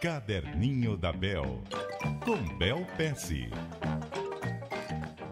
[0.00, 1.60] Caderninho da Bel,
[2.24, 3.48] com Bel Pesce.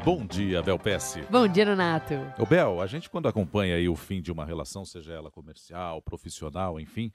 [0.04, 1.22] Bom dia, Bel Pesce.
[1.30, 2.14] Bom dia, Renato.
[2.38, 6.02] Ô Bel, a gente quando acompanha aí o fim de uma relação, seja ela comercial,
[6.02, 7.12] profissional, enfim,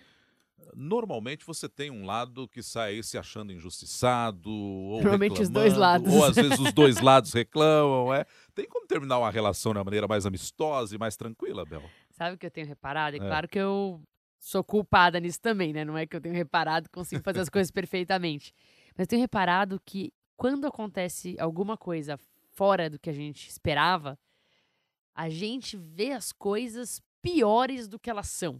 [0.74, 5.74] normalmente você tem um lado que sai aí se achando injustiçado, ou Normalmente os dois
[5.74, 6.14] reclamando, lados.
[6.14, 8.26] Ou às vezes os dois lados reclamam, é.
[8.56, 11.84] Tem como terminar uma relação de uma maneira mais amistosa e mais tranquila, Bel?
[12.12, 13.16] Sabe o que eu tenho reparado?
[13.16, 13.22] É, É.
[13.28, 14.02] claro que eu
[14.42, 15.86] sou culpada nisso também, né?
[15.86, 18.54] Não é que eu tenho reparado que consigo fazer as coisas perfeitamente.
[18.98, 24.18] Mas tenho reparado que quando acontece alguma coisa fora do que a gente esperava,
[25.14, 28.60] a gente vê as coisas piores do que elas são.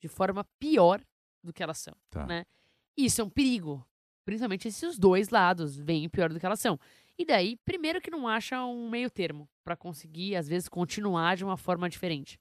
[0.00, 1.00] De forma pior
[1.42, 1.94] do que elas são.
[2.10, 2.26] Tá.
[2.26, 2.44] Né?
[2.96, 3.86] Isso é um perigo.
[4.24, 6.78] Principalmente se os dois lados veem pior do que elas são.
[7.16, 11.44] E daí, primeiro que não acha um meio termo para conseguir, às vezes, continuar de
[11.44, 12.40] uma forma diferente.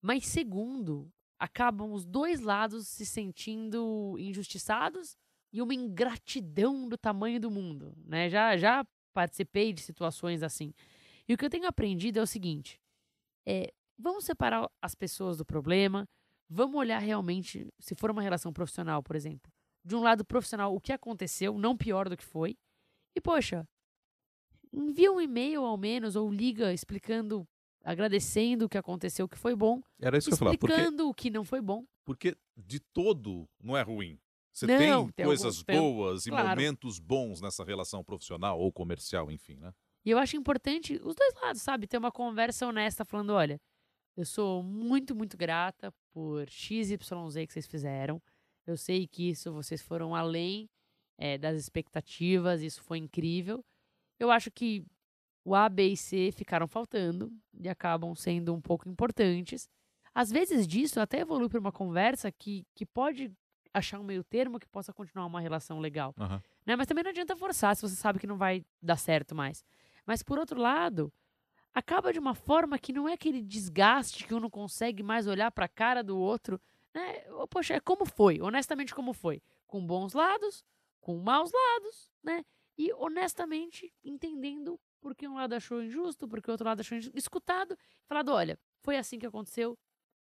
[0.00, 5.16] Mas segundo, acabam os dois lados se sentindo injustiçados
[5.52, 8.30] e uma ingratidão do tamanho do mundo, né?
[8.30, 10.72] Já já participei de situações assim.
[11.28, 12.80] E o que eu tenho aprendido é o seguinte:
[13.44, 16.08] é, vamos separar as pessoas do problema,
[16.48, 19.50] vamos olhar realmente, se for uma relação profissional, por exemplo,
[19.84, 22.56] de um lado profissional, o que aconteceu, não pior do que foi.
[23.16, 23.66] E poxa,
[24.72, 27.44] envia um e-mail ao menos ou liga explicando,
[27.84, 31.14] agradecendo o que aconteceu, o que foi bom, Era isso que eu porque, explicando o
[31.14, 31.84] que não foi bom.
[32.04, 34.18] porque de todo não é ruim.
[34.52, 36.48] Você Não, tem, tem coisas alguns- tem- boas e claro.
[36.50, 39.72] momentos bons nessa relação profissional ou comercial, enfim, né?
[40.04, 41.86] E eu acho importante os dois lados, sabe?
[41.86, 43.58] Ter uma conversa honesta falando, olha,
[44.16, 46.98] eu sou muito, muito grata por XYZ
[47.46, 48.20] que vocês fizeram.
[48.66, 50.68] Eu sei que isso vocês foram além
[51.18, 53.64] eh, das expectativas, isso foi incrível.
[54.18, 54.84] Eu acho que
[55.44, 59.68] o A, B e C ficaram faltando e acabam sendo um pouco importantes.
[60.14, 63.32] Às vezes disso até evolui para uma conversa que, que pode
[63.72, 66.42] achar um meio termo que possa continuar uma relação legal Aham.
[66.66, 66.76] né?
[66.76, 69.64] Mas também não adianta forçar se você sabe que não vai dar certo mais.
[70.06, 71.12] Mas por outro lado,
[71.74, 75.50] acaba de uma forma que não é aquele desgaste que um não consegue mais olhar
[75.50, 76.60] para a cara do outro,
[76.94, 77.20] né?
[77.48, 80.64] Poxa, é como foi, honestamente como foi, com bons lados,
[81.00, 82.44] com maus lados, né?
[82.76, 86.96] E honestamente entendendo por que um lado achou injusto, por que o outro lado achou
[86.96, 87.76] injusto, escutado,
[88.06, 89.76] falado, olha, foi assim que aconteceu,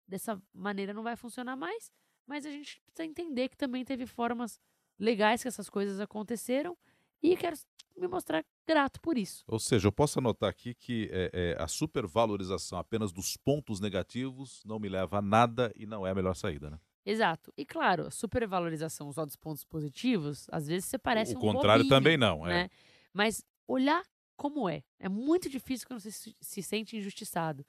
[0.09, 1.93] dessa maneira não vai funcionar mais,
[2.27, 4.59] mas a gente precisa entender que também teve formas
[4.99, 6.77] legais que essas coisas aconteceram
[7.23, 7.57] e quero
[7.97, 9.45] me mostrar grato por isso.
[9.47, 14.63] Ou seja, eu posso anotar aqui que é, é, a supervalorização apenas dos pontos negativos
[14.65, 16.81] não me leva a nada e não é a melhor saída, né?
[17.05, 17.53] Exato.
[17.57, 21.85] E claro, a supervalorização só dos pontos positivos, às vezes você parece o um contrário
[21.85, 22.51] bobinho, também não, é.
[22.51, 22.71] né?
[23.13, 24.03] Mas olhar
[24.43, 24.83] como é.
[24.99, 27.65] É muito difícil quando você se, se sente injustiçado.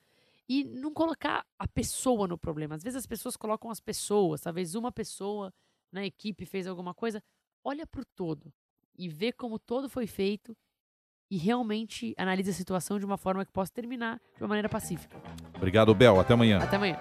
[0.49, 2.73] E não colocar a pessoa no problema.
[2.73, 5.53] Às vezes as pessoas colocam as pessoas, talvez uma pessoa
[5.91, 7.21] na equipe fez alguma coisa.
[7.63, 8.51] Olha pro todo
[8.97, 10.57] e vê como todo foi feito
[11.29, 15.15] e realmente analisa a situação de uma forma que possa terminar de uma maneira pacífica.
[15.55, 16.19] Obrigado, Bel.
[16.19, 16.57] Até amanhã.
[16.57, 16.99] Até amanhã.